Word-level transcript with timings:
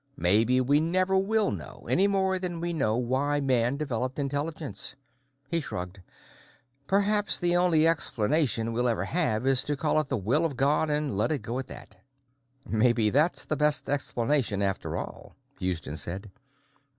Maybe 0.17 0.59
we 0.61 0.79
never 0.79 1.15
will 1.15 1.51
know, 1.51 1.85
any 1.87 2.07
more 2.07 2.39
than 2.39 2.59
we 2.59 2.73
know 2.73 2.97
why 2.97 3.39
Man 3.39 3.77
developed 3.77 4.17
intelligence." 4.17 4.95
He 5.47 5.61
shrugged. 5.61 6.01
"Perhaps 6.87 7.37
the 7.37 7.55
only 7.55 7.85
explanation 7.87 8.73
we'll 8.73 8.87
ever 8.87 9.05
have 9.05 9.45
is 9.45 9.63
to 9.65 9.77
call 9.77 9.99
it 9.99 10.07
the 10.09 10.17
Will 10.17 10.43
of 10.43 10.57
God 10.57 10.89
and 10.89 11.11
let 11.15 11.31
it 11.31 11.43
go 11.43 11.59
at 11.59 11.67
that." 11.67 11.97
"Maybe 12.65 13.11
that's 13.11 13.45
the 13.45 13.55
best 13.55 13.87
explanation, 13.89 14.63
after 14.63 14.97
all," 14.97 15.35
Houston 15.59 15.97
said. 15.97 16.31